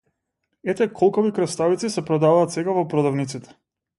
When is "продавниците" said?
2.95-3.57